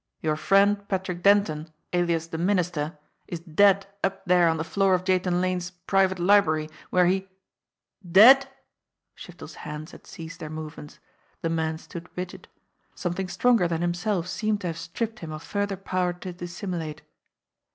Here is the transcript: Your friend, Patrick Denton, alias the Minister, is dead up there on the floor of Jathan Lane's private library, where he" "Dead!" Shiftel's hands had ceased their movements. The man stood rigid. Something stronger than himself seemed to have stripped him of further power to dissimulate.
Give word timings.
Your 0.19 0.35
friend, 0.35 0.87
Patrick 0.89 1.21
Denton, 1.21 1.71
alias 1.93 2.25
the 2.25 2.39
Minister, 2.39 2.97
is 3.27 3.39
dead 3.41 3.85
up 4.03 4.25
there 4.25 4.49
on 4.49 4.57
the 4.57 4.63
floor 4.63 4.95
of 4.95 5.03
Jathan 5.03 5.41
Lane's 5.41 5.69
private 5.69 6.17
library, 6.17 6.69
where 6.89 7.05
he" 7.05 7.29
"Dead!" 8.17 8.47
Shiftel's 9.15 9.53
hands 9.61 9.91
had 9.91 10.07
ceased 10.07 10.39
their 10.39 10.49
movements. 10.49 10.97
The 11.43 11.51
man 11.51 11.77
stood 11.77 12.09
rigid. 12.15 12.47
Something 12.95 13.27
stronger 13.27 13.67
than 13.67 13.81
himself 13.81 14.27
seemed 14.27 14.61
to 14.61 14.67
have 14.69 14.77
stripped 14.79 15.19
him 15.19 15.31
of 15.31 15.43
further 15.43 15.77
power 15.77 16.13
to 16.13 16.33
dissimulate. 16.33 17.03